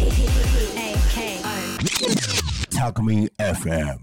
[0.77, 1.47] A K O
[2.71, 3.99] Talk Me FM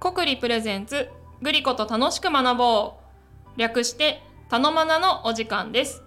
[0.00, 1.08] 国理プレゼンツ
[1.40, 2.94] グリコと楽しく学ぼ
[3.56, 3.60] う。
[3.60, 6.05] 略してたのまなのお時間です。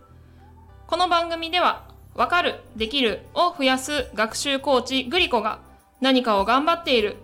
[0.90, 1.84] この番組では
[2.16, 5.59] わかるできるを増やす学習コーチグリコが
[6.02, 7.18] 何かを頑張っている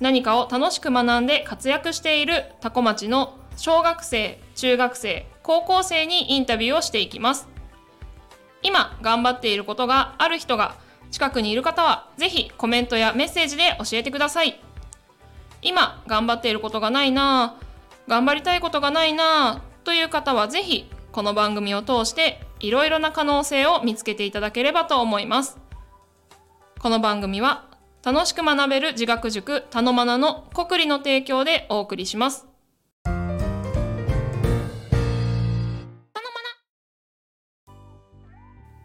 [0.00, 7.46] 何かを楽しく学んで活躍しているタコ町の小学生中学生高校生にインタビューをしていきます。
[8.60, 10.74] 今頑張っていることがある人が
[11.12, 14.58] 近くにいる方はぜひコメントやメッセージで教えてください。
[15.62, 25.58] 今頑張っていることがないなぁ頑張りたいことがないなぁという方はぜひこの番組を通していろいろな可能性を見つけていただければと思います。
[26.80, 27.66] この番組は
[28.04, 32.46] 楽しく学べる自学塾たのまなの国理の提供でお送りします。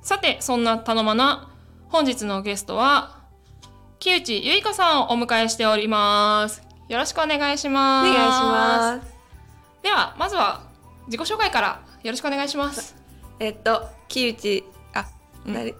[0.01, 1.51] さてそんなたのまな
[1.89, 3.21] 本日のゲストは
[3.99, 6.63] 木内ゆいかさんをお迎えしております。
[6.89, 8.11] よろしくお願いしおます。
[8.11, 9.17] 願いします。
[9.83, 10.63] ではまずは
[11.05, 12.96] 自己紹介からよろしくお願いします
[13.39, 15.05] えっと木内あ、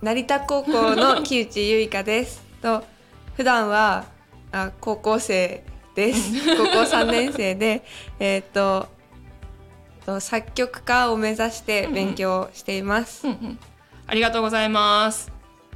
[0.01, 2.43] 成田高校の 木内ゆいかです。
[2.61, 2.83] と
[3.35, 4.05] 普段は
[4.51, 5.63] あ高校生
[5.95, 6.33] です。
[6.55, 7.83] 高校三年生で
[8.19, 8.87] えっと
[10.05, 13.27] と作曲家を目指して勉強しています。
[13.27, 13.59] うんうん
[14.09, 15.29] ありがとうございます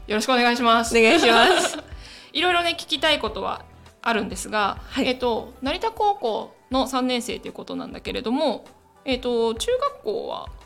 [0.08, 1.78] よろしくお願いしますお願いします。
[2.32, 3.66] いろいろね聞きたいことは
[4.02, 8.64] あるんですが、はいえっと成田高校の3年生ということなんだけれども
[9.04, 10.61] えっと中学校はあ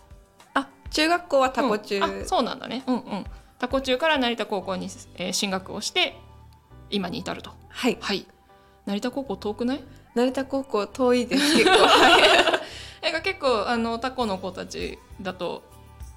[0.92, 2.04] 中学校はタコ中、うん。
[2.04, 2.84] あそうなんだね。
[2.88, 3.26] うんうん。
[3.60, 6.18] タコ中から成田高校に、えー進学をして
[6.90, 7.52] 今に至ると。
[7.70, 7.98] はい。
[8.02, 8.26] はい。
[8.86, 9.84] 成田高校遠くない？
[10.14, 12.22] 成田高校遠いです結構 はい。
[13.02, 15.64] えが結構あのタコの子たちだと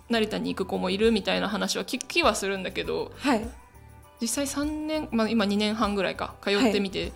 [0.08, 3.46] 成田に行く子もいるみたいな話は聞きはするんだけどはい。
[4.20, 7.12] 実際3年、まあ、今2年半ぐらいか通ってみて、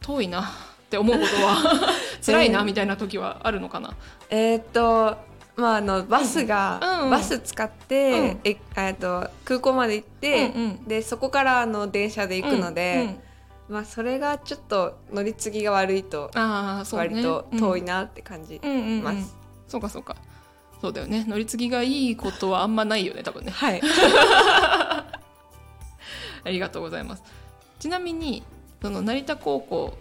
[0.00, 0.44] 遠いなっ
[0.88, 1.92] て思うことは
[2.24, 3.94] 辛いなみたいな時はあるのかな、
[4.30, 5.16] えーっと
[5.56, 7.10] まああのバスが、うんうん。
[7.10, 10.84] バス使って、ええっと空港まで行って、うんうん。
[10.84, 13.18] でそこからあの電車で行くので、うんうん。
[13.68, 16.40] まあそれがちょっと乗り継ぎが悪いとね。
[16.92, 19.02] 割と遠いな、なって感じうんうんうんうん。
[19.02, 19.36] ます。
[19.66, 20.16] そうかそうか。
[20.80, 21.24] そうだよね。
[21.26, 23.50] 乗り継ぎがいいことはあんまないよね多分ね。
[23.50, 23.80] はい。
[26.44, 27.24] ありがとうございます。
[27.78, 28.44] ちなみに
[28.82, 29.96] その成田高校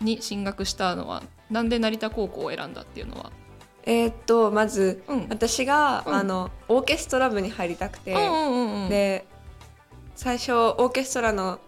[0.00, 3.30] に進学したのはなんで成田高校を選んだっていうのは、
[3.86, 5.26] えーっとまず、うん。
[5.30, 6.14] 私が、うん。
[6.14, 8.88] あのオーケストラ部に入りたくて、うんうんうんうん。
[8.88, 9.26] で
[10.14, 11.60] 最初オーケストラの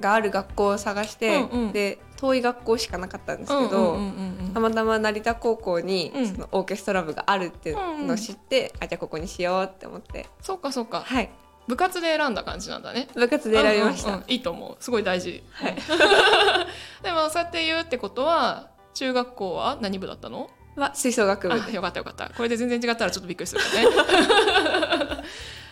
[0.00, 1.72] がある学校を探して、うんうん。
[1.72, 6.26] で遠い学校しかなかったんですけど、うんうんうんうんたまたま成田高校に、うん。
[6.28, 10.26] そのオーケストラ部があるっていうのを知って、あじゃあここにしようって思って。
[10.40, 11.02] そうかそうか。
[11.04, 11.30] はい。
[11.66, 13.08] 部活で選んだ感じなんだね。
[13.14, 14.30] 部活で選びました、うんうんうん。
[14.30, 14.76] いいと思う。
[14.78, 15.42] すごい大事。
[15.50, 15.74] はい。
[17.02, 20.50] でもそうやって言うってことは中学校は何部だったの？
[20.76, 21.72] は吹奏楽部。
[21.72, 22.30] よかったよかった。
[22.36, 23.96] これで全然違ったらちょっとびっくりするよね。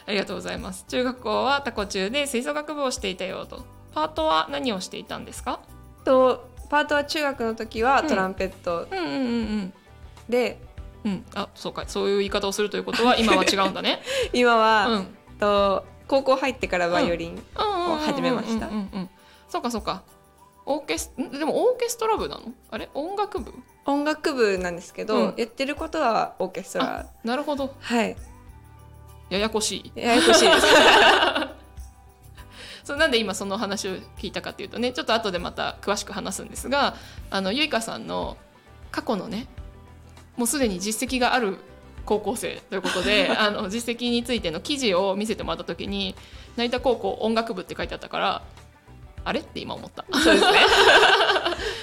[0.07, 0.85] ありがとうございます。
[0.89, 3.65] 中学校はタコ中で吹奏楽部をしていたよと。
[3.95, 5.61] パートは何をしていたんですか？
[6.05, 8.09] とパートは中学の時はうん。
[8.09, 8.87] トランペット。
[8.91, 9.73] うんうんうんうん。
[10.29, 10.61] で、
[11.05, 11.25] うん。
[11.35, 11.85] あそうか。
[11.87, 14.03] そういう言い方をするということは 今は違うんだね。
[14.33, 15.17] 今は、うん。
[15.39, 18.67] と高校入ってからバイオリン、を始めました。
[18.67, 19.11] うんうんうん、
[19.49, 20.03] そうかそうか
[20.67, 21.31] オーケスん？
[21.31, 22.53] でもオーケストラ部なの？
[22.71, 22.89] あれ？
[22.95, 23.53] 音楽部？
[23.85, 25.35] 音楽部なんですけど、うん。
[25.37, 27.07] やってることはオーケストラ。
[27.25, 27.75] なるほど。
[27.81, 28.17] はい。
[29.31, 30.01] ややこしい。
[30.01, 30.67] ややこしいです。
[32.85, 36.97] そうなんで今その話を聞いたかっていうとねちょっと後でまた詳しく話すんですが
[37.31, 38.37] あのゆいかさんの
[38.91, 39.47] 過去のね
[40.37, 41.59] もうすでに実績がある
[42.05, 46.17] 高校生ということで あの実績についての記事を見せてもらった時に
[46.57, 48.43] 成田高校音楽部って書いてあったから
[49.25, 50.05] あれって今思った。
[50.13, 50.59] そうですね。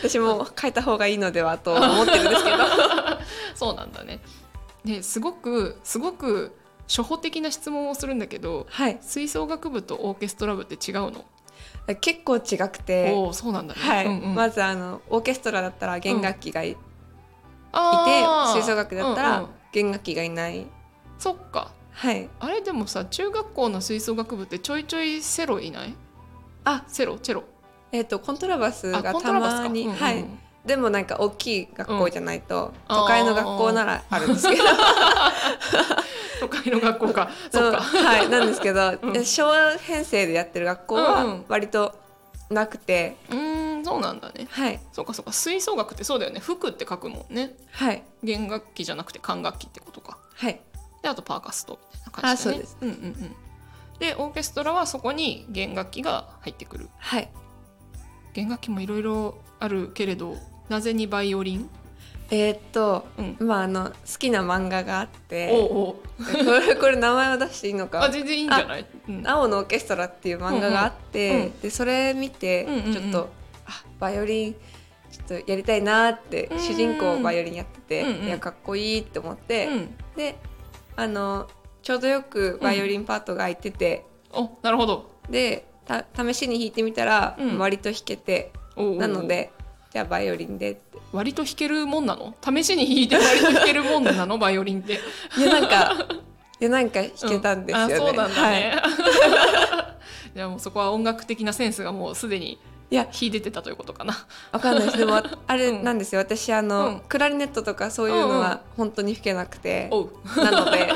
[0.03, 2.57] 私も変えた方がいいのではと思ってるんですけど。
[3.55, 4.19] そうなんだね。
[4.85, 6.55] ですごくすごく
[6.87, 8.97] 初歩的な質問をするんだけどはい。
[9.01, 11.25] 吹奏楽部とオーケストラ部って違うの、
[12.01, 13.11] 結構違くて。
[13.13, 13.81] おおそうなんだね。
[13.81, 14.35] はい、うんうん。
[14.35, 16.77] まずあのオーケストラだったら弦楽器がい,、
[17.71, 18.53] あー。
[18.53, 19.49] て吹奏楽だったらうんうん。
[19.71, 20.65] 弦楽器がいない、
[21.17, 21.71] そっか。
[21.91, 22.29] はい。
[22.39, 25.93] あれでもさ中学校の吹奏楽部ってちょいちょいセロいない？
[26.65, 27.43] あセロチェロ。
[27.91, 29.99] えっ、とコントラバスあがたまに、うんうんうん。
[29.99, 30.25] はい。
[30.65, 32.95] でもなんか大きい学校じゃないと、うん。
[32.95, 34.63] 都会の学校ならあるんですけど。
[36.39, 37.29] 都会の学校か。
[37.51, 38.29] そそうっかはい。
[38.29, 39.25] なんですけど、 うん。
[39.25, 41.45] 昭和編成でやってる学校はん。
[41.47, 41.97] 割と
[42.49, 44.47] なくて、うーんそうなんだね。
[44.49, 44.79] はい。
[44.91, 45.31] そうかそうか。
[45.31, 46.39] 吹奏楽ってそうだよね。
[46.39, 47.55] 服って書くもんね。
[47.71, 48.03] はい。
[48.23, 50.17] 弦楽器じゃなくて管楽器ってことか。
[50.35, 50.61] はい。
[51.01, 52.33] であとパーカストみたいな感じだね。
[52.33, 52.77] あそうです。
[52.81, 53.35] うんうんうん
[53.99, 56.89] でオーケストラはそこに弦楽器が入ってくる。
[56.97, 57.29] はい。
[58.33, 60.37] 弦楽器もいろいろあるけれど
[60.69, 61.69] なぜにバイオリン？
[62.31, 63.47] えーっと、うん。
[63.47, 65.95] まああの好きな漫画があっておうおう。
[66.45, 68.85] こ れこれ名前を出していいのあか全然いいんじゃない？
[69.07, 69.27] うん。
[69.27, 71.59] 青のオーケストラっていう漫画があって、うんうん。
[71.61, 72.93] でそれ見てうんうんうん。
[72.93, 73.29] ちょっと、
[73.65, 76.59] あバイオリンちょっとやりたいなって、うん。
[76.59, 78.25] 主人公バイオリンやってて、うんうん。
[78.27, 79.95] いやかっこいいって思って、うん。
[80.15, 80.35] で
[80.95, 81.47] あの
[81.89, 85.09] ちょうどよくバイオリンパートが空いてて、おなるほど。
[85.27, 87.57] でた試しに弾いてみたら、うん。
[87.57, 88.53] 割と弾けて。
[88.77, 89.51] なので
[89.91, 90.99] じゃあバイオリンでって。
[91.11, 92.35] 割と弾けるもんなの？
[92.43, 94.37] 試しに弾いて割と弾けるもんなの？
[94.37, 94.99] バイオリンって。
[95.35, 95.95] いやなんか
[96.61, 97.93] いやなんか弾けたんですよね。
[97.95, 98.03] うん。
[98.03, 98.61] あそうなんだはい。
[98.61, 98.75] ね、
[100.35, 102.59] じゃあもうそこは音楽的なセンスがもうすでに
[102.91, 104.27] いや秀でてたということかな。
[104.51, 104.97] わかんないです。
[104.99, 105.15] でも
[105.47, 105.83] あれうん。
[105.83, 106.99] なんですよ、私あの、うん。
[107.09, 108.39] クラリネットとかそういうのうんうん。
[108.41, 109.89] は本当に弾けなくて、
[110.37, 110.93] なので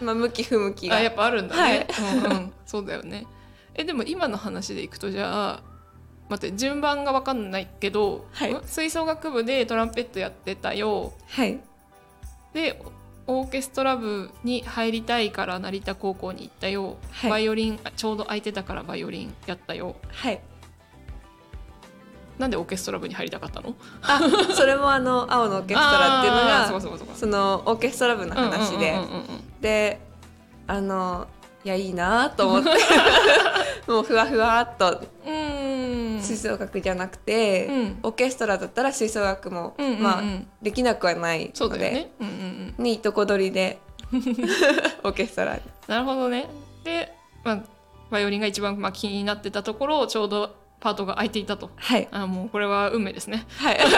[0.00, 0.96] まあ向き不向きが。
[0.96, 1.86] あやっぱあるんだね、
[2.24, 3.26] うんうん、そうだよね。
[3.74, 5.62] えでも今の話でいくとじゃあ
[6.28, 8.52] 待って順番が分かんないけど、はい。
[8.52, 11.12] ん吹奏楽部でトランペットやってたよ。
[11.28, 11.58] はい。
[12.52, 12.82] で
[13.26, 17.30] オーケストラ部に入りたいから成田高校に行ったよ、はい。
[17.30, 19.96] バイオリンあちょうど空いてたからバイオリンやったよ。
[20.10, 20.40] はい。
[22.38, 23.74] なんでオーケストラ部に入りたかったの？
[24.00, 24.20] あ
[24.54, 26.80] それもあの青のオーケストラっていうのが
[27.16, 29.24] そのオーケストラ部の話で、うんうんうんうんうん
[29.60, 30.00] で
[30.66, 31.26] あの
[31.64, 32.70] いやいいなと思って。
[33.90, 34.90] もうふわふわっと。
[34.90, 36.22] うーん。
[36.22, 37.98] 吹奏楽じゃなくて、うん。
[38.02, 40.22] オーケストラだったら吹奏楽も、うんうんうんまあ
[40.62, 42.10] できなくはないそうので、ね。
[42.20, 42.84] うんうんうん。
[42.84, 43.78] にいとこ取りで。
[45.04, 45.62] オーケストラに。
[45.86, 46.48] なるほどね。
[46.84, 47.12] で、
[47.44, 47.62] まあ、
[48.10, 51.70] バイオリンが一番まあ気になってたところちょうどパートが空いていたと。
[51.76, 52.08] はい。
[52.12, 53.46] あもうこれは運命ですね。
[53.56, 53.78] はい。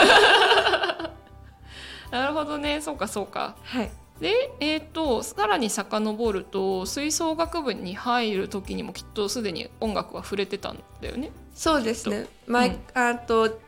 [2.11, 2.81] なるほどね。
[2.81, 3.55] そうかそうか。
[3.63, 3.91] はい
[4.21, 11.31] でえっ、とさらに遡ると吹奏楽部に入る時にもきっとすでに音楽は触れてたんだよね。
[11.55, 12.27] そうですね。
[12.47, 12.79] 前、うん。
[12.95, 13.59] あと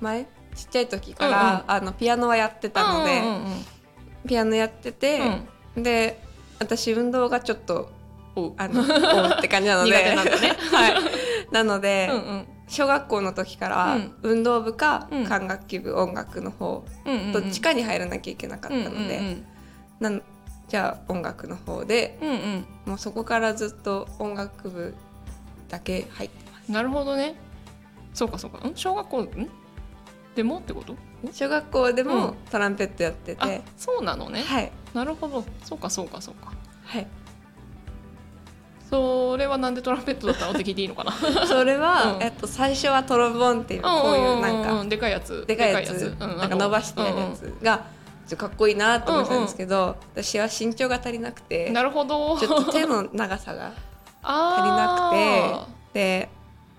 [0.00, 0.26] 前？
[0.54, 3.64] ちっちゃい時から、あのピアノはやってたので、うんうんうん
[4.26, 5.20] ピアノやってて、
[5.76, 6.22] で
[6.60, 7.90] 私運動がちょっと
[8.56, 10.30] あのおって感じなので なね。
[10.70, 10.94] はい。
[11.50, 12.46] なので、うんうん。
[12.68, 14.14] 小学校の時からうん。
[14.22, 15.24] 運動部かうん。
[15.24, 17.32] 管楽器部音楽の方、うんうんうん。
[17.32, 19.46] どっちかに入らなきゃいけなかったので、うんうん
[20.02, 20.22] なん
[20.68, 22.34] じゃあ音楽の方でうんうん。
[22.34, 24.94] うんもうそこからずっと音楽部
[25.68, 26.72] だけ入ってます。
[26.72, 27.36] なるほどね。
[28.12, 28.66] そうかそうか。
[28.68, 28.72] ん？
[28.74, 29.48] 小学校ん？
[30.34, 30.94] でもってこと？
[30.94, 30.98] ん？
[31.32, 32.36] 小学校でうもん。
[32.50, 34.42] トランペットやってあて、そうなのね。
[34.42, 34.72] はい。
[34.94, 35.44] なるほど。
[35.62, 36.52] そうかそうかそうか。
[36.84, 37.06] はい。
[38.90, 40.52] それはなんでトランペットだったの？
[40.52, 41.12] って聞いていいのかな？
[41.46, 42.22] それは、うん。
[42.22, 45.44] えっと、最初はトロンボーンっていうこういうなんかんでかいやつ。
[45.46, 46.16] でかいやつ。
[46.20, 46.36] うん。
[46.36, 47.86] なんか伸ばしてやるやつが
[48.32, 52.38] ちょっとかっこいいなと思ってたんですけど、私は身長が足りなくうてんなるほど。
[52.38, 53.80] ちょっと手の長さが足り
[54.22, 56.28] あなくてで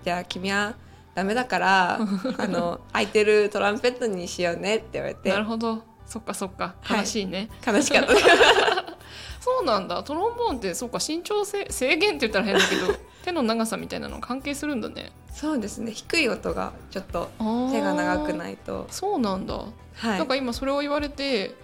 [0.02, 0.74] じゃあ君は
[1.14, 2.00] ダメだから
[2.38, 5.28] あの空いてるトランペットにしようねって言われて。
[5.30, 5.82] なるほど。
[6.06, 6.74] そっかそっか。
[6.82, 8.14] はい悲しいね、悲しかった。
[9.40, 10.02] そうなんだ。
[10.02, 12.86] トロンボーンってそうか身長制制限って言ったら変だけど
[13.24, 15.10] 手の長さみたいなの関係するんだね。
[15.32, 15.92] そうですね。
[15.92, 17.30] 低い音がちょっと
[17.70, 18.86] 手手が長くないと。
[18.90, 19.64] そうなんだ、は
[20.02, 20.18] い。
[20.18, 21.54] なんか今それを言われて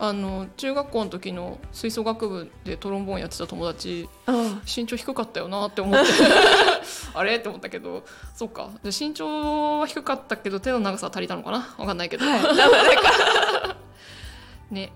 [0.00, 6.10] あの中学校の時の吹奏楽部でトロンボーンやってた友達あ身長低かったよなって思って。
[7.14, 7.36] あれ？
[7.36, 8.02] って思ったけど。
[8.34, 8.70] そっか。
[8.82, 11.72] じゃあ身長は低かったけど手の長さは足りたのかな？
[11.78, 12.36] わかんないけど、は
[14.70, 14.74] い。
[14.74, 14.92] ね。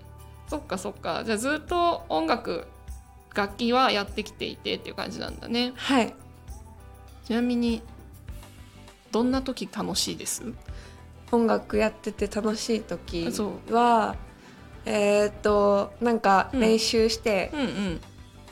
[0.49, 1.23] そっかそっか。
[1.23, 2.67] じゃあずっと音楽
[3.33, 5.73] 楽器はやってきていてっていう感じなんだね。
[5.75, 6.13] はい。
[7.25, 7.81] ちなみに
[9.11, 10.43] どんな時楽しいです？
[11.31, 14.15] 音楽やってて楽しい時そは
[14.85, 16.59] えーっとなんかうん。
[16.59, 18.01] 練習して、うんうん。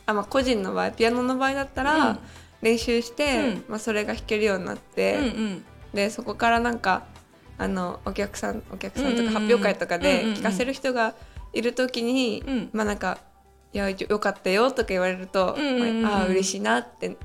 [0.06, 2.20] あまあ、個人の場合ピアノの場合だったら、うん。
[2.62, 3.64] 練習して、うん。
[3.68, 5.66] まあ、それが弾けるようになっうんて、うん。
[5.94, 7.04] でそこからなんか
[7.58, 10.40] あのお客さんお客さんとうんうんうんか発表会とかでうんうんうん。
[10.40, 11.14] 聞かせる人が
[11.54, 12.70] いる時に、うん。
[12.74, 13.20] まあなんか
[13.74, 17.18] 「いやよかったよ」とか言われると、うんうんああー嬉しいなって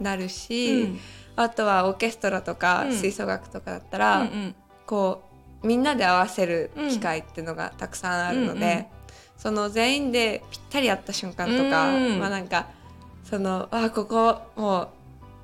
[0.00, 1.00] なるし、うん。
[1.36, 2.92] あとはオーケストラとかうん。
[2.92, 4.54] 吹奏楽とかだったうら、んうん。
[4.86, 5.22] こ
[5.62, 8.86] うみんなで合わせる機会っていうのがたくさんあるので、うんうん
[9.36, 12.68] その全員でぴったり合った瞬間とか、うんまあなんか
[13.22, 14.88] そのあここも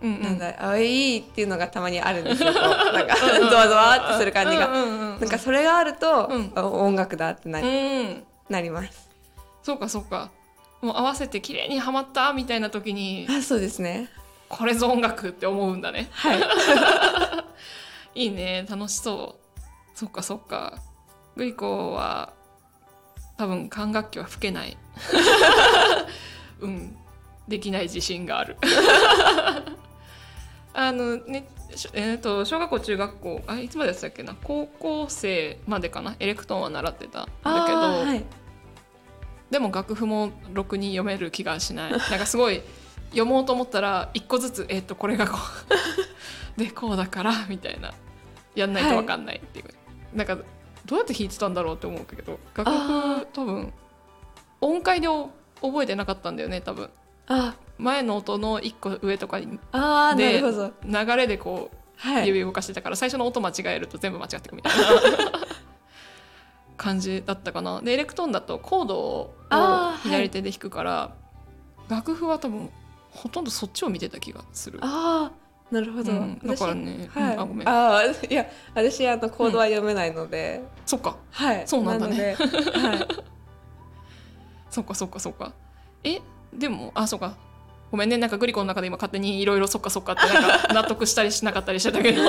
[0.01, 3.15] うんううなんだ、あいいっていうのがたまにあるんですよ なんか
[3.51, 6.53] ドワドワってする感じが、うんうんうんなんかそれがあると、うん。
[6.55, 8.25] あ音楽だってな,、うん。
[8.49, 9.11] なります。
[9.63, 10.31] そうかそうか
[10.83, 14.11] もう合わせて綺麗にはまったみたいな時にあそうですね。
[14.49, 16.09] これぞ音楽って思うんだね。
[16.11, 16.41] はい。
[18.25, 18.67] いいね。
[18.69, 19.61] 楽しそう。
[19.95, 20.79] そっかそっか。
[21.37, 22.33] グリコは
[23.39, 24.77] 多分管楽器は吹けない。
[26.61, 26.97] うん。
[27.49, 28.57] できない自信がある。
[30.75, 34.35] あのねしえー、と小学校中学校あいつまでやってたっけな？
[34.43, 36.17] 高校生までかな？
[36.19, 37.31] エレクトーンは習ってたんだ
[37.67, 38.25] けど、はい
[39.53, 41.93] でも楽譜もろくに読める気がしない。
[41.93, 42.63] なんかすごい
[43.11, 45.39] 読もうと思ったら一個ずつえっ、とこれがこ
[46.57, 47.93] う でこうだからみたいな。
[48.55, 49.65] やんないと分かんないっていう、
[50.17, 50.37] なんか
[50.85, 53.73] どうやって弾いてたんだろうって思うけど楽あ譜多分
[54.61, 55.31] 音階でお
[55.63, 56.91] 覚えてなかったんだよね多分。
[57.29, 57.55] あ。
[57.79, 60.43] 前の音の一個上とかにあで
[60.85, 62.27] 流れでこうはい。
[62.29, 64.87] 指動かしてたから最初の音間違えると全部間違ってくみたいな
[66.83, 67.81] 感じだったかな。
[67.81, 69.35] でエレクトーンだとコードを
[70.03, 71.15] 左手で弾くから、
[71.89, 72.71] 楽譜は多分
[73.11, 74.81] ほとんどそっちを見てた気がする。
[74.83, 77.69] ああなるほど、うんだからね私はい、うんあごめん。
[77.69, 81.17] あーいや私あのコードは読めないので、そっか。
[81.31, 81.63] はい。
[81.67, 82.35] そうなんだね。
[82.35, 83.09] はい。
[84.69, 85.53] そっかそっかそっか。
[86.03, 86.21] え
[86.53, 87.37] でもあそっか。
[87.93, 88.17] ごめんね。
[88.17, 92.23] なんかグリコの中で今勝手にいろいろそっかそっかってなんか納得したりしなかったりしてたけど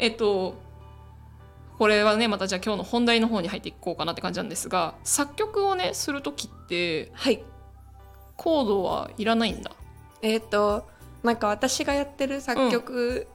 [0.00, 0.54] えっと
[1.78, 7.42] これはねまたじゃあ今日の本題の方に入っていこうかなって感じなんですが作曲をねする時ってはい。
[8.36, 9.70] コードはいらないんだ？
[10.22, 10.88] えっ、と
[11.22, 13.26] なんか私がやってる作曲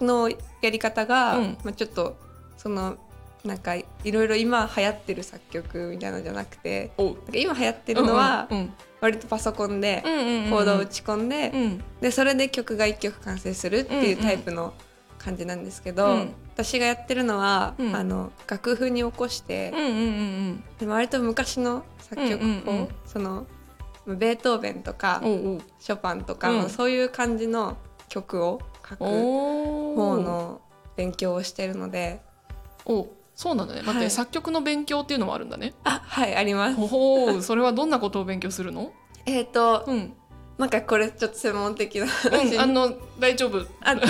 [0.00, 1.58] のやり方が、うん。
[1.62, 2.16] まあ、ちょっと
[2.56, 2.96] その
[3.44, 6.90] なんかいろいろ今流行ってる作曲みたいなのじゃなくて
[7.32, 8.48] 今流行ってるのは
[9.00, 11.84] 割とパソコンでコードを打ち込んで、うん。
[12.00, 14.74] でそれで曲が1曲完成するっていうタイプの
[15.22, 16.34] 感じなんですけど、うん。
[16.54, 17.94] 私がやってるのは、うん。
[17.94, 19.90] あの楽譜に起こしてうん、うんう
[20.52, 22.88] んで割と昔の作曲を、うんうんうん。
[23.04, 23.46] その
[24.06, 25.60] ベートーベンとかうんおうおう。
[25.78, 26.70] ショパンとか、うん。
[26.70, 27.76] そういう感じの
[28.08, 29.06] 曲を書くお
[29.94, 30.60] 方ーの
[30.96, 32.22] 勉強をしてるので。
[32.86, 35.74] おそうなんだね待って、はい作曲の勉強っていうのもあるんだね。
[35.84, 36.76] あはいあります。
[36.76, 37.42] ほほー。
[37.42, 38.92] それはどんなことを勉強するの？
[39.26, 40.12] えっ、とうん、
[40.60, 42.54] なんかこれちょっと専門的なう話。
[42.54, 43.66] ん、あの大丈夫。
[43.80, 44.06] あ大丈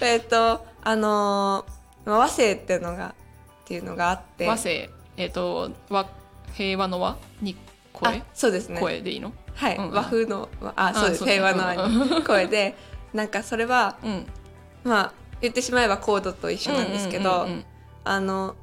[0.00, 0.04] 夫。
[0.04, 1.64] えっとあの
[2.04, 3.14] 和声っていうのが
[3.62, 4.46] っていうのがあって。
[4.46, 6.06] 和声えっ、と和
[6.52, 7.56] 平和の和に
[7.94, 8.18] 声？
[8.18, 8.78] あそうですね。
[8.78, 9.32] 声でいいの？
[9.54, 9.92] はい、うんうん。
[9.92, 11.24] 和風のああそうです。
[11.24, 12.76] 平和の和に声で。
[13.14, 14.26] なんかそれはうん。
[14.84, 17.64] まあ言ってしまえばコードと一緒なんですけど、うんうん
[18.04, 18.56] あの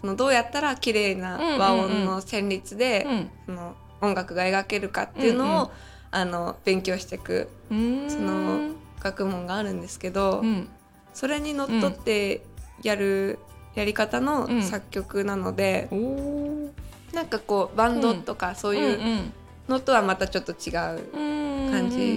[0.00, 3.30] そのどうやったら綺麗な和音の旋律で、うん。
[3.46, 5.70] その音楽が描けるかっていうのを、うんうん。
[6.10, 8.60] あの勉強していくその
[8.98, 10.68] 学問があるんですけど、うん。
[11.12, 12.40] それにのっとって
[12.82, 13.38] やる
[13.74, 14.62] やり方のうん。
[14.62, 16.70] 作曲なので、おー。
[17.12, 19.32] なんかこうバンドとかそういううん
[19.68, 21.10] のとはまたちょっと違う。
[21.12, 21.72] うんうん。
[21.72, 21.96] 感じ。
[21.98, 22.14] うんうんう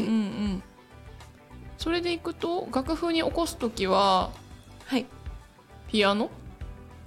[0.56, 0.64] ん。
[1.78, 4.32] それでいくと楽譜に起こす時は
[4.86, 5.06] はい。
[5.90, 6.30] ピアノ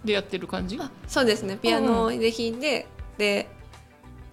[0.05, 0.79] でやってる感じ？
[0.79, 1.57] あそうですね。
[1.57, 3.49] ピアノで弾いて、で、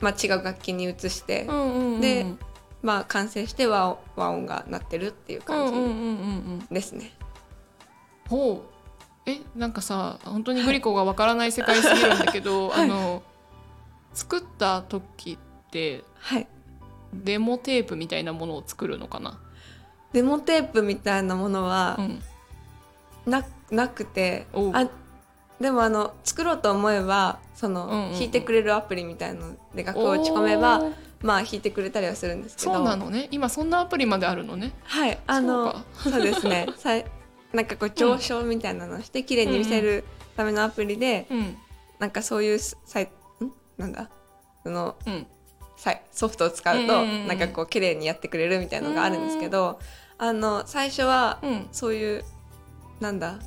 [0.02, 1.48] まあ、違う楽器に移して、
[2.00, 2.26] で
[2.82, 5.68] まあ、完成して和和音が鳴ってるっていう感
[6.70, 7.12] じですね。
[8.28, 9.30] ほう。
[9.30, 12.86] えなんかさ本当にグリコがわからない世界すぎるんだけど、はい。
[12.86, 13.24] あの
[14.14, 16.48] 作った時ってはい。
[17.14, 19.40] デモテープみたいなものを作るのかな、
[20.14, 22.22] デモテープみたいなものはうん、
[23.26, 24.88] な,、なくてあ
[25.62, 28.12] でもあの作ろうと思えばその、うんうんうん。
[28.14, 30.82] 弾いてくれるアプリみたいので楽譜を打ち込めば
[31.22, 32.74] まあ弾いてくれたりはするんですけど。
[32.74, 33.28] そうなのね。
[33.32, 34.74] 今そんなアプリまであるのね。
[34.84, 35.20] はい。
[35.28, 36.68] あのそうですね。
[36.78, 37.06] さい
[37.54, 40.04] なんかこう上昇みたいなのをして綺麗に見せる
[40.36, 41.58] ためのアプリで、うん。
[42.00, 43.10] なんかそういうサイん？
[43.78, 44.10] なんだ？
[44.64, 45.28] そのうん。
[46.12, 49.80] ソフトを使うと、うんうんうんなんかこう綺麗にやってくれるみたいなのがあるんですけど、
[50.18, 51.68] あの最初はうん。
[51.72, 52.24] そういう
[53.00, 53.34] なんだ？
[53.34, 53.40] うん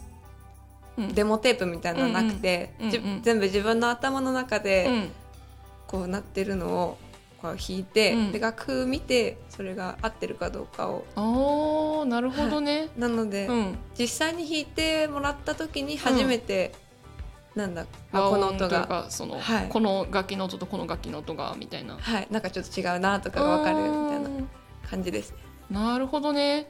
[0.96, 2.74] デモテープみたいなのなくて、
[3.22, 5.10] 全部自分の頭の中でうん。
[5.86, 6.98] こうなってるのを
[7.40, 8.32] こう弾いて、うん。
[8.32, 11.04] で楽譜見てそれが合ってるかどうかを。
[11.14, 13.78] あーなるほどね、 なので、うん。
[13.98, 16.72] 実際に弾いてもらった時に初めて、
[17.54, 18.86] なんだこの音が。
[18.86, 19.68] かその、はい。
[19.68, 21.96] この楽器の音とこの楽器の音がみたいな。
[22.00, 22.28] はい。
[22.30, 24.30] なんかちょっと違うなとかが分かるみたいな
[24.88, 25.36] 感じですね。
[25.70, 26.66] なるほどね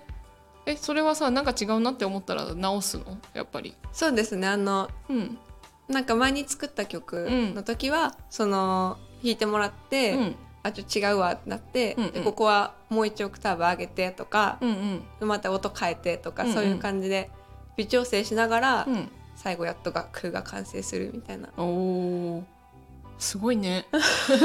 [0.67, 3.19] えそれはさなんか違うなって思ったら直すの？
[3.35, 3.75] やっぱり。
[3.93, 4.49] そうですね。
[4.49, 5.39] あのうん。
[5.89, 10.37] なんか前に作った曲の時は、その弾いてもらって、うん。
[10.63, 12.13] あちょっと違うわってなって、うんうん。
[12.13, 15.29] でここはもう一オクターブ上げてとか、うんうん。
[15.29, 16.55] また音変えてとか、うんうん。
[16.55, 17.31] そういう感じで
[17.77, 19.11] 微調整しながら、うん。
[19.37, 21.51] 最後やっと楽譜が完成するみたいな。
[21.59, 22.45] おお
[23.19, 23.87] すごいね。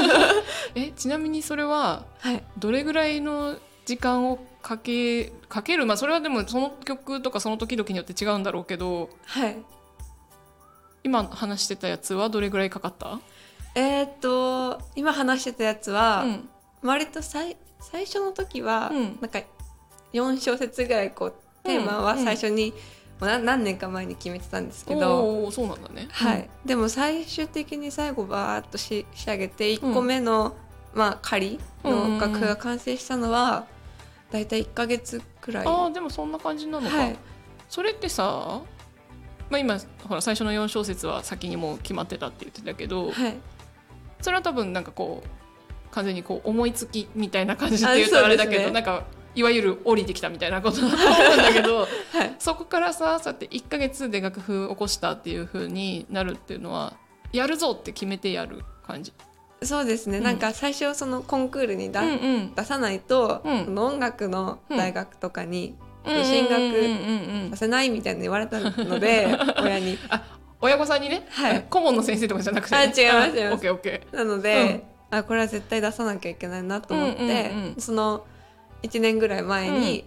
[0.74, 2.44] えちなみにそれははい。
[2.58, 9.56] どれぐらいの時間をかけかけるまあそれはでもその曲とかその時々によって違うんだろうけどはい。
[11.02, 13.20] 今話してたやつはどれぐらいかかった？
[13.74, 16.48] えーっと今話してたやつは、うん。
[16.82, 19.18] 割と最最初の時は、うん。
[19.20, 19.40] なんか
[20.12, 22.74] 4小節ぐらいこうテーマは最初に、
[23.20, 26.08] もうな何年か前に決めてたんですけど、そうなんだね。
[26.10, 30.56] はい、でも最終的に最後バーッとし仕上げて1個目の、
[30.94, 33.66] まあ、仮の楽譜が完成したのは、
[34.30, 35.66] だいたい1か月くらい。
[35.66, 37.16] ああでもそんな感じなのか、はい、
[37.68, 38.62] それってさ
[39.50, 43.36] まあ今ほら最初の4小節は先にもう決まってたって言ってたけどはい、
[44.20, 56.94] それは多分なんかこう完全にこう思いつきみたいな感じって言うとあれだけど、ねなんかいわゆる降りてきたみたいなことだと思うんだけど はい、そこからさそうやって1ヶ月で楽譜起こしたっていう風になるっていうのは
[57.32, 59.12] やるぞって決めてやる感じ。
[59.62, 60.24] そうですね、うん。
[60.24, 62.54] なんか最初そのコンクールにだ、うんうん。
[62.54, 63.64] 出さないと、うん。
[63.66, 65.76] その音楽の大学とかに
[66.06, 66.24] うん。
[66.24, 69.28] 進学うんうんうんさせないみたいな言われたので
[69.60, 69.98] 親に。
[70.62, 71.66] 親御さんにね、はい。
[71.70, 73.54] 顧問の先生とかじゃなくて、あ違います違います。
[73.54, 78.24] オッケーオッケなので、あこれは絶対出さなきゃいけないなと思って、うんうんうんその
[78.82, 80.04] 1年ぐらい前に、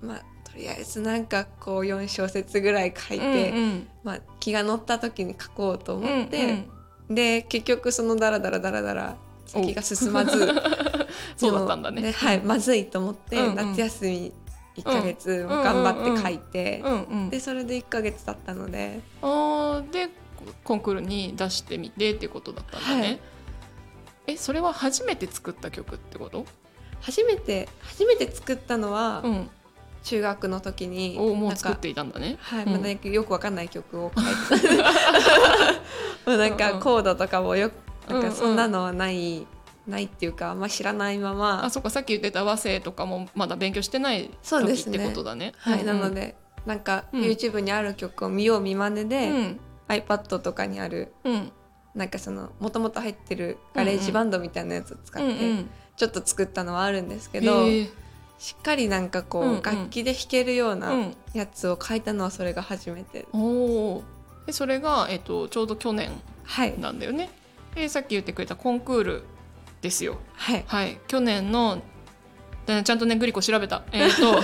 [0.00, 0.18] まあ
[0.50, 3.20] とりあえずなんかこう4小節ぐらい書いー。
[3.20, 3.88] て、うんうん。
[4.02, 6.70] まあ、気が乗った時に書こうと思って、うんうん
[7.10, 10.46] で結局そのダラダラダラダラ先が進まず
[11.36, 12.12] そうだったんだね。
[12.12, 13.54] はい、まずいと思って、うんうん。
[13.54, 14.32] 夏休み
[14.76, 19.00] 1ヶ月頑張って書いて、うんうん、でそれで1ヶ月経ったので。
[19.22, 20.10] あーで
[20.62, 23.20] コンクールに出してみてっていうことだったんだね、はい。
[24.28, 26.46] えそれは初めて作った曲ってこと？
[27.00, 29.50] 初めて初めて作ったのはうん
[30.02, 32.36] 中学の時に、おもう作っていたんだね。
[32.40, 32.72] はい、うん。
[32.72, 34.76] まだよくわかんない曲を書いて
[36.26, 36.36] た。
[36.36, 37.70] なんかコードとかもよ
[38.08, 39.46] なんかそんなのはない、
[39.86, 41.64] ないっていうかあんま知らないまま。
[41.64, 45.52] あそっかさっき言ってた和声とかもまだ勉強してないそうで時ってすねことだね。
[45.58, 47.22] はい、うんなのでなんかうん。
[47.22, 49.60] YouTube にある曲を見よう見まねうで、ん。
[49.88, 51.52] iPad とかにあるうん。
[51.94, 55.70] なんかそのもともと入ってるガレージバンドみたいなやつを使って、うんうん。
[55.96, 57.88] ちょっと作ったのはあるんですけへど、ー
[58.38, 59.62] しっかりなんかこう、うんうん。
[59.62, 61.14] 楽器で弾けるよううなん。
[61.34, 63.38] やつを書いたのはそれが初めて、お
[63.96, 64.04] お
[64.46, 66.10] でそれが、えっと、ちょうど去年
[66.44, 66.78] はい。
[66.78, 67.30] なんだよね。
[67.74, 69.22] でさっき言ってくれたコンクール
[69.82, 70.18] ですよ。
[70.34, 70.64] はい。
[70.66, 70.98] はい。
[71.06, 71.82] 去年の
[72.66, 73.84] でちゃんとねグリコ調べた。
[73.92, 74.40] えっ、と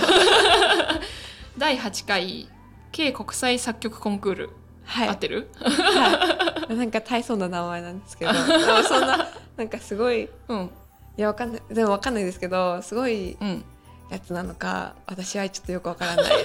[1.57, 2.49] 第8回
[2.91, 4.49] K 国際作曲コンクール、
[4.83, 5.09] はい。
[5.09, 5.49] 合ってる？
[5.61, 8.33] はい、なんか大層な名前なんですけど。
[8.87, 9.27] そんな
[9.57, 10.69] なんかすごいいうん。
[11.17, 11.61] やわかんない。
[11.71, 13.65] でもわかんないですけどすごいうん
[14.09, 16.25] やつなのか私はちょっとよくわからない。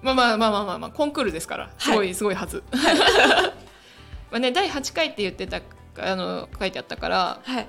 [0.00, 2.62] まあまあまあまあまあ、まあ、コンクールですからすごい、すごいはず。
[4.30, 5.60] まあね第8回って言ってた
[5.98, 7.66] あの書いてあったからはい。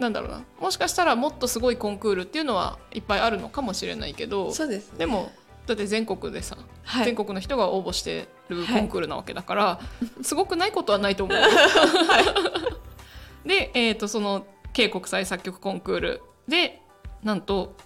[0.00, 0.42] なんだろうな。
[0.58, 5.00] もしかしたらもっとすごいコンクールっていうのはいっぱいあるのかもしれないけどそうですね。
[5.00, 5.30] でも
[5.66, 7.04] だって全国でさ、はい。
[7.04, 9.80] 全国の人が応募してるはいコンクールなわけだから、
[10.22, 11.38] すごくないことはないと思う。
[13.46, 16.79] で、えー、とその K 国際作曲コンクールで
[17.22, 17.76] なんと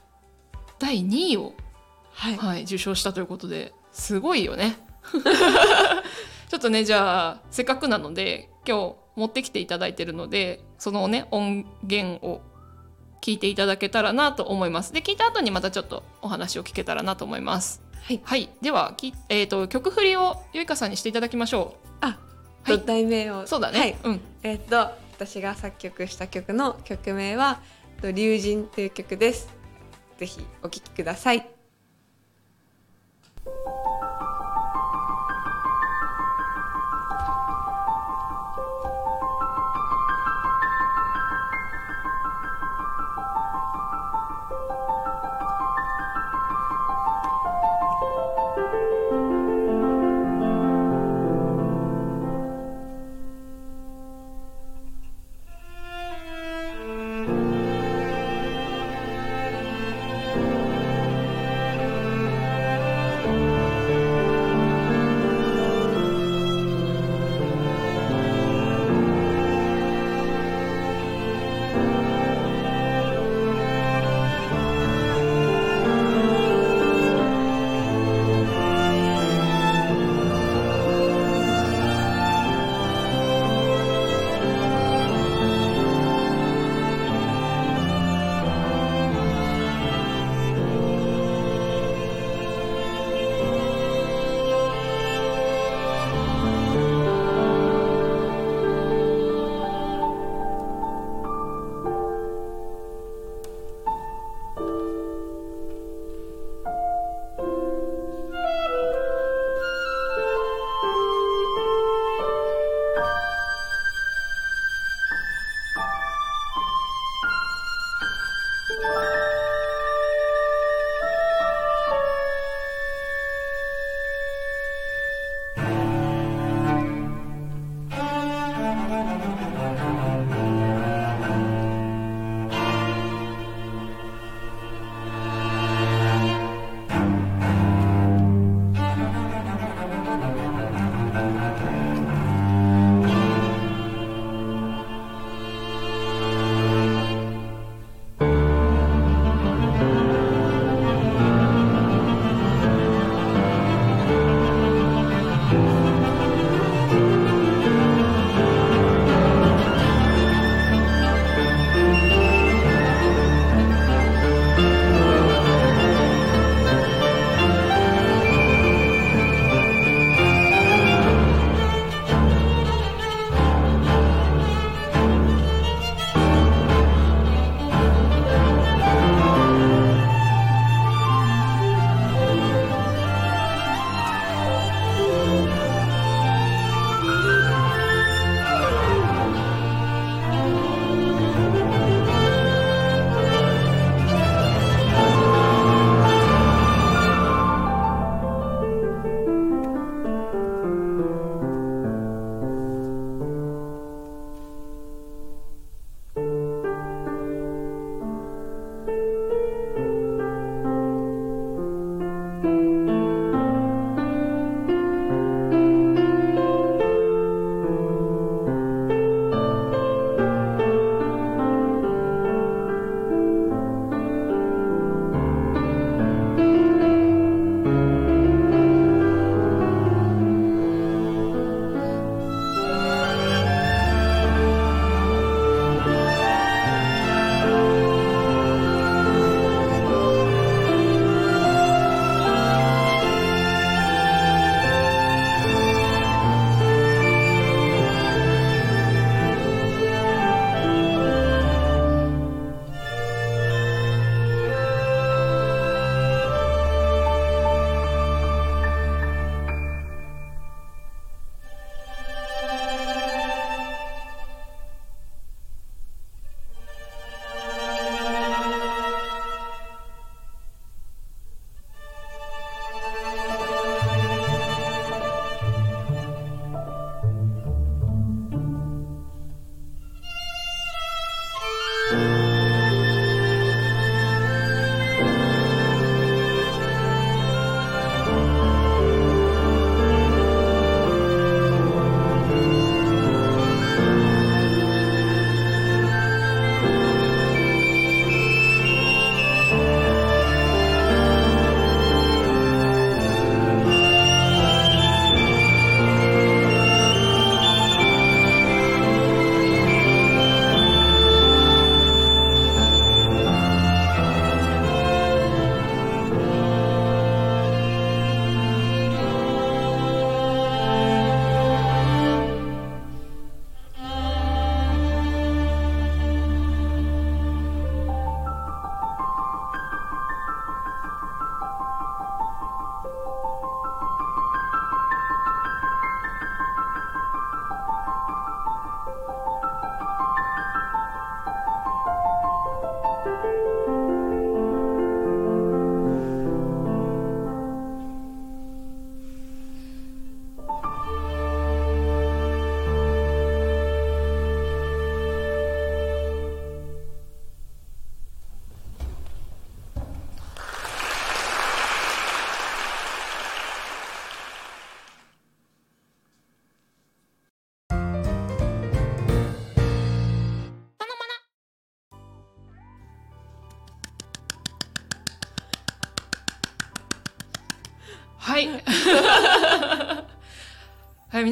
[0.78, 1.54] 第2位を、
[2.12, 4.76] はいはい、受賞したということですごいよね。
[6.48, 12.40] ちょっとねじゃあせっかくなので今日持ってきていただいてるのでそのね音源を
[13.20, 14.92] 聞いていただけたらなと思います。
[14.92, 17.82] で聞いた後にまたちょっとお話を聞けたらなと思います。
[18.02, 22.18] はいはい、ではき、えー、と曲振りをゆいかさんにしていただきましょあ、
[22.62, 23.46] はいと題名をう。
[23.46, 23.78] そうだね。
[23.78, 24.20] はいうん。
[24.42, 27.60] えーっと私が作曲した曲の曲名は
[27.94, 29.48] 「と龍神」という曲です
[30.18, 31.53] ぜひお聴きください「はい。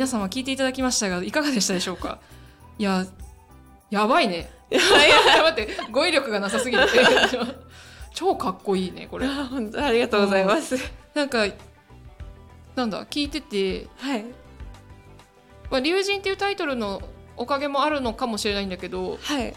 [0.02, 2.18] 皆様聞いていただきましたが、いかがでしたでしょうか？
[2.76, 3.06] いや、
[3.88, 4.50] やばいね。
[4.68, 4.80] いや
[5.44, 6.82] 待って、語彙力がなさすぎて。
[8.12, 9.28] 超かっこいいね、これ。
[9.28, 10.74] あ本当ありがとうございます。
[11.14, 11.46] なんか。
[12.74, 14.24] なんだ、聞いてて、はい
[15.70, 17.00] まあ、龍神っていうタイトルの
[17.36, 19.54] おかげもあるのかもしれないんだけど、はい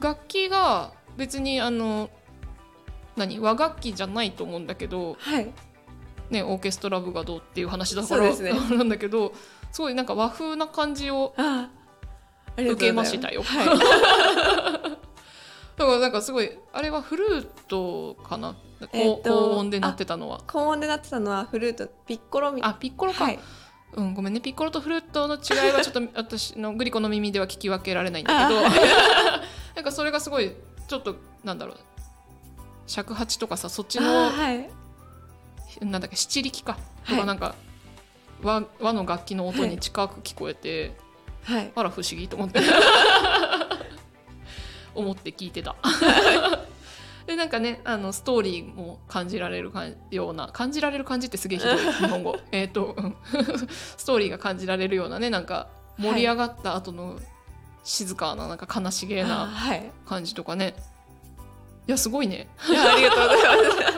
[0.00, 2.08] 楽器が別にあの。
[3.16, 5.52] 何和楽器じゃないと思うんだけど、はい
[6.30, 8.54] ね、オーケストラ部がどうっていう話だから、そうですね。
[8.76, 9.32] なんだけど
[9.72, 11.34] すごいなんか和風な感じを
[12.56, 13.42] 受けましたよ。
[13.42, 13.66] はい、
[15.76, 18.54] だからなんかすごいあれはフルートかな、
[18.92, 20.40] えっと高音で鳴ってたのは。
[20.46, 23.38] 高音で鳴ってたのはフルートピッコロみあピッコロか、はい。
[23.92, 24.40] うんごめんね。
[24.40, 28.60] ピッコロとフルートの違いはちょっと 私のグリコの耳では聞き分けられないんだけど。
[28.60, 29.42] あ
[29.74, 30.54] なんかそれがすごい
[30.86, 31.76] ちょっとなんだろう。
[32.86, 34.70] 尺八とかさそっちあのはい
[35.80, 36.74] なんだっけ七力か。
[37.06, 37.20] とはい。
[37.20, 37.54] かなんか、
[38.42, 40.96] 和和の楽器の音に近く聞こえて、
[41.44, 41.72] はい。
[41.74, 42.60] あら不思議と思って。
[44.94, 45.76] 思って聞いてた。
[47.26, 52.36] でなんかねあのストーリーも感じられるかような感じられる感じってすげえひどい 日本語。
[52.50, 53.16] えっとうん。
[53.96, 57.18] ストーリーが感じられるようなねなんか盛り上がった後の
[57.84, 59.90] 静かななんか悲しげあなはい。
[60.08, 60.74] 感じとかね。
[61.86, 62.48] いやすごいね。
[62.68, 63.89] いやありがとうございます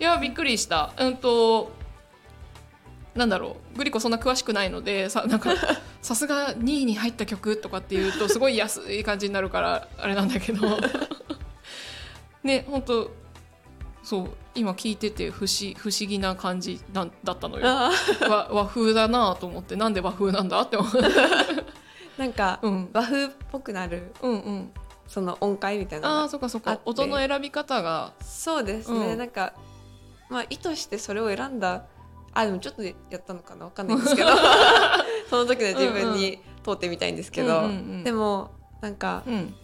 [0.00, 0.92] いやびっくりした。
[0.96, 1.72] うんと
[3.14, 3.78] なんだろう。
[3.78, 5.54] グリコそんな詳しくないのでさなんか
[6.02, 10.78] さすが2位に入った曲とかっていうとすごい安い感じになるからあれなんだけど。
[12.44, 13.10] ね本当
[14.02, 17.64] そう今聞いてて不思不思議な感じなんだったのよ。
[17.66, 17.90] あ
[18.28, 21.64] 和和風だなと思ってなんで和風なんだって思う、ー
[22.16, 24.72] なんかうん、和風っぽくなるうんうん。
[25.08, 26.78] その音階みたいなああそっかそっか。
[26.84, 28.12] 音の選び方が。
[28.20, 29.18] そうですね、うん。
[29.18, 29.54] なんか
[30.28, 31.86] まあ意図してそれを選んだ。
[32.34, 33.64] あでもちょっとやったのかな？
[33.64, 34.28] わかんないんですけど。
[35.30, 38.04] その時の自分に通ってみたいんですけど、うんうんうん。
[38.04, 39.54] でもなんかうん。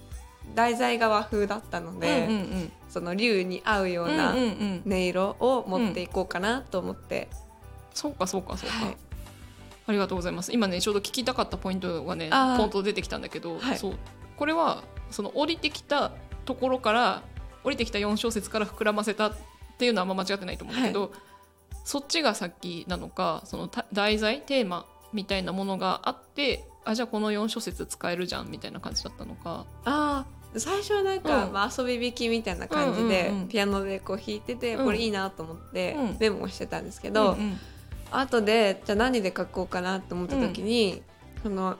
[0.54, 2.72] 題材が和風だったので、うんうんうん。
[2.88, 4.92] その竜に合うようなうんうんうん。
[4.92, 7.28] 音色を持っていこうかなと思って、
[7.94, 8.96] そうかそうかそうか、はい。
[9.86, 10.52] ありがとうございます。
[10.52, 13.78] 今ねちょうど聞きたかったポイントがねポンと出てきたんだけど、はい。
[13.78, 13.98] そう。
[14.36, 16.12] これはその降りてきた
[16.44, 17.22] ところから
[17.62, 19.32] 降りてきた4小節から膨らませた
[19.74, 21.12] っていうのはあんま間違ってないと思うんだけど、
[21.84, 29.66] そっちが先なのかそのた題材テーマみたいなものがあってあじゃあこの4小節使えるじゃんみたいな感じだったのか。
[29.84, 31.52] ああ最初はなんか、うん。
[31.52, 33.48] まあ、遊び弾きみたいな感じで、うんうんうん。
[33.48, 34.84] ピアノでこう弾いてて、うん。
[34.84, 36.16] これいいなと思ってうん。
[36.20, 37.60] メモをしてたんですけど、うんうん。
[38.12, 41.02] 後でじゃあ何で書こうかなと思った時に、
[41.42, 41.76] その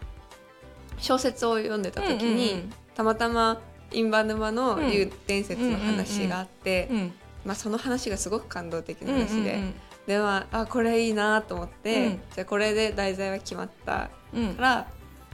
[0.99, 3.61] 小説を読んでた時に、たまたま
[3.93, 7.13] インバ沼の竜伝説の話があって、うんうん
[7.45, 9.75] まあ、その話がすごく感動的うんな話で、うん
[10.07, 12.21] でまああこれいいなと思って、うん。
[12.35, 14.55] じゃあこれで題材は決まったうんうん。
[14.55, 14.87] から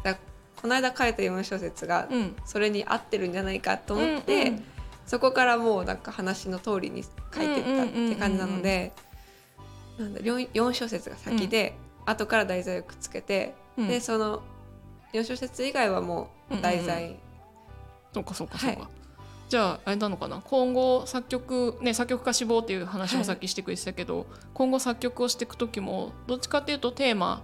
[0.05, 0.19] だ
[0.61, 2.37] この間書いた4小節がうん。
[2.45, 4.65] それに合ってるんじゃないかと思って、うんうん
[5.07, 8.93] そこからもうなんか話の通りに書いてったって感じなので、
[9.99, 11.75] なんだ 4, 4小節が先で、
[12.07, 13.89] 後から題材をくっつけて、うん。
[13.89, 14.41] でその
[15.13, 17.19] 4小節以外はもう題材、
[18.15, 18.91] そうかそうかそうか、はい
[19.51, 20.41] じゃああれなのかな？
[20.45, 27.43] 今後作曲ね作曲家志望っていう話はいもさっきしてくれてたけど、今後作曲をしていく時もどっちかっていうとテーマ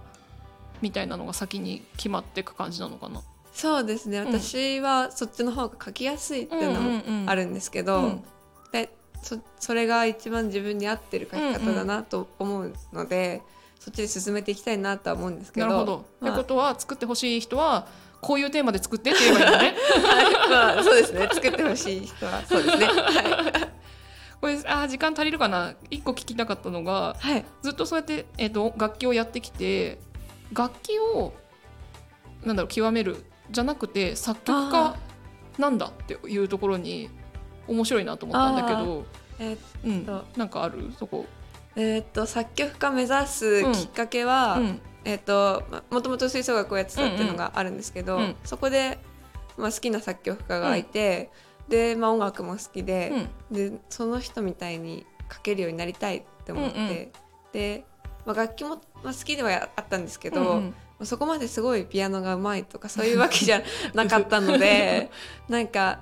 [0.81, 3.21] みたいなのが先に決まっていく感じなのかな？
[3.51, 4.21] そうですね。
[4.21, 4.25] ん。
[4.25, 8.23] 私はそっちの方が書きやすいっていうのもあるるんですけど、うん。
[8.71, 8.89] で
[9.21, 13.41] そそれが一番自分に合ってる書き方だなと思うので、
[13.79, 15.67] そっちで進めていきたいなとは思うんですけど。
[15.67, 16.05] なるほど。
[16.21, 16.31] まあ。
[16.31, 17.87] ってことは作ってほしい人は
[18.21, 19.75] こういうテーマで作ってって言えばいいのね。
[20.03, 20.49] はい。
[20.49, 21.29] まあそうですね。
[21.31, 22.41] 作ってほしい人は。
[22.45, 22.85] そうですね。
[22.85, 23.71] はい、
[24.41, 25.75] これあー時間足りるかな？
[25.91, 29.99] 一個聞きたかったのがはい、ずっとそうやって、えー、と楽器をやってきて
[30.53, 31.33] 楽器を
[32.43, 34.95] なんだろう極めるじゃなくて作曲家
[35.57, 37.09] なんだっていうところに
[37.67, 39.05] 面白いなと思ったんだけど、
[39.39, 40.05] えーうん。
[40.05, 40.91] と、なんかある？
[40.97, 41.25] そこ。
[41.75, 48.35] えーっと作曲家目指すきっかけは、うんえーっとまもともと吹奏楽をやってたっていうのがあるんですけど、うんうん。
[48.43, 48.99] そこで、
[49.55, 51.31] まあ、好きな作曲家がいて、
[51.69, 53.13] で、まあ、音楽も好きで,、
[53.49, 57.11] でその人みたいに書けるようになりたいって思って、うんうん。
[57.53, 57.85] で、
[58.25, 61.05] まあ、楽器も、まあ、好きではあったんですけど、うんうん。
[61.05, 63.61] そこまですごいピアノがうまいとかそういうわけじゃ
[63.93, 65.09] なかったので
[65.47, 65.99] なんか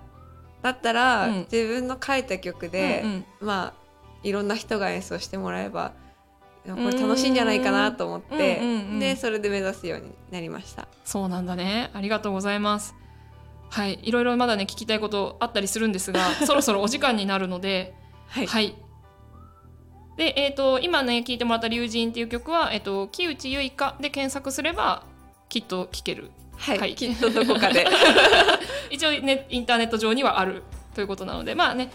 [0.63, 1.47] だったら、うん。
[1.51, 3.25] 自分の書いた曲で、うんうん。
[3.41, 3.85] まあ
[4.23, 5.93] いろんな人が演奏してもらえば
[6.73, 8.99] これ楽しいんじゃないかなと思って、うんうんうん。
[8.99, 10.87] でそれで目指すようになりました。
[11.03, 11.91] そうなんだね。
[11.93, 12.95] ありがとうございます。
[13.69, 17.93] はい、いろいろまだね聞きたいことあったりするんですが そろそろお時間になるので、
[18.27, 18.75] はい、はい。
[20.17, 25.03] で、えー、と今ね聴いてもらった「龍神」っていう曲は、えー、と木内結花で検索すれば
[25.49, 26.31] きっと聴ける。
[26.57, 26.95] はい、はい。
[26.95, 27.85] きっとどこかで。
[28.89, 31.91] 一応ねインターネット上にはあるということなのでまあね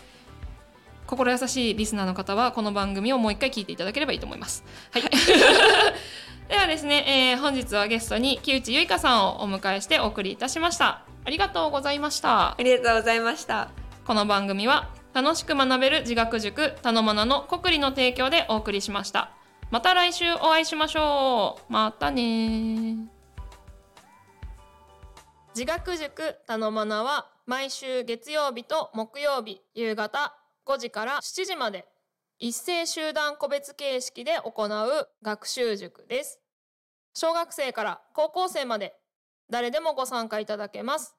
[1.11, 4.63] 心優しいリスナーの方はこの番組をもう一回聞いていただければいいと思います。
[4.93, 5.03] はい、
[6.49, 11.03] ではですね、えー本日はゲストに木内結花さんをお迎えしてお送りいたしました。
[11.25, 12.55] ありがとうございましたあ。
[12.59, 13.71] りがとうございました
[14.07, 19.31] この番組は楽しく学べる自学塾たのまなの国理の提供でお送りしました。
[19.73, 21.73] また来週お会いしましょう。
[21.73, 23.07] またねー
[25.57, 31.87] 自学塾たのまなは毎週月曜日と木曜日夕方5時から7時まで
[32.39, 36.41] 一斉集団個別形式で行う学習塾です。
[37.15, 38.95] 小学生から高校生まで
[39.51, 41.17] 誰でもご参加いただけます。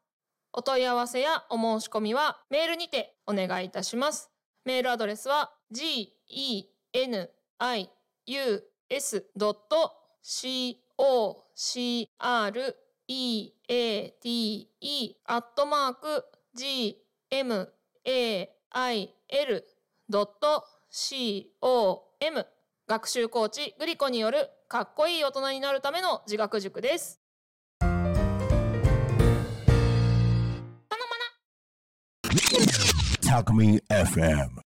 [0.54, 4.32] お問い合わせやお申し込みはメールにてお願いいたします。
[4.66, 7.90] メールアドレスは g e n i
[8.26, 9.32] u s
[10.24, 12.76] c o c r
[13.08, 16.98] e a t e アットマーク g
[18.74, 19.16] il.com
[22.88, 27.22] 学習コーチグリコによるかっこいい大人になるための自学塾です。
[33.22, 34.71] Talk Me FM.